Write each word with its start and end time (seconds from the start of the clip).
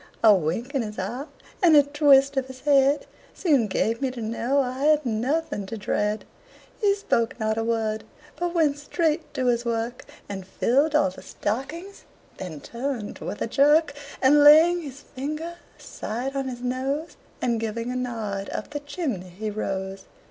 A 0.23 0.33
wink 0.33 0.73
of 0.73 0.81
his 0.81 0.97
eye 0.97 1.27
and 1.61 1.75
a 1.77 1.83
twist 1.83 2.35
of 2.35 2.47
his 2.47 2.61
head 2.61 3.05
Soon 3.35 3.67
gave 3.67 4.01
me 4.01 4.09
to 4.09 4.19
know 4.19 4.59
I 4.59 4.85
had 4.85 5.05
nothing 5.05 5.67
to 5.67 5.77
dread. 5.77 6.25
He 6.81 6.95
spoke 6.95 7.39
not 7.39 7.55
a 7.55 7.63
word, 7.63 8.03
but 8.35 8.55
went 8.55 8.79
straight 8.79 9.31
to 9.35 9.45
his 9.45 9.63
work, 9.63 10.03
And 10.27 10.43
filled 10.47 10.95
all 10.95 11.11
the 11.11 11.21
stockings; 11.21 12.05
then 12.37 12.61
turned 12.61 13.19
with 13.19 13.43
a 13.43 13.45
jerk, 13.47 13.93
And 14.23 14.43
laying 14.43 14.81
his 14.81 15.01
finger 15.01 15.57
aside 15.77 16.35
of 16.35 16.47
his 16.47 16.61
nose, 16.63 17.15
And 17.39 17.59
giving 17.59 17.91
a 17.91 17.95
nod, 17.95 18.49
up 18.51 18.71
the 18.71 18.79
chimney 18.79 19.29
he 19.29 19.51
rose. 19.51 20.05